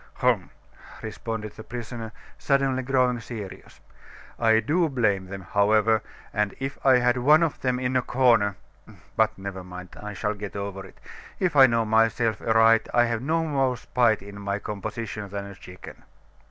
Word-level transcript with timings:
"Hum!" 0.15 0.49
responded 1.03 1.51
the 1.53 1.63
prisoner, 1.63 2.11
suddenly 2.39 2.81
growing 2.81 3.19
serious. 3.19 3.79
"I 4.39 4.59
do 4.59 4.89
blame 4.89 5.27
them, 5.27 5.41
however, 5.53 6.01
and 6.33 6.55
if 6.59 6.83
I 6.83 6.97
had 6.97 7.17
one 7.17 7.43
of 7.43 7.61
them 7.61 7.77
in 7.79 7.95
a 7.95 8.01
corner 8.01 8.55
But, 9.15 9.37
never 9.37 9.63
mind, 9.63 9.89
I 10.01 10.13
shall 10.13 10.33
get 10.33 10.55
over 10.55 10.83
it. 10.87 10.97
If 11.39 11.55
I 11.55 11.67
know 11.67 11.85
myself 11.85 12.41
aright, 12.41 12.87
I 12.95 13.05
have 13.05 13.21
no 13.21 13.43
more 13.45 13.77
spite 13.77 14.23
in 14.23 14.41
my 14.41 14.57
composition 14.57 15.29
than 15.29 15.45
a 15.45 15.53
chicken." 15.53 16.01